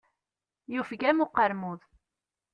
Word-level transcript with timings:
Yufeg-am 0.73 1.19
uqermud. 1.25 1.81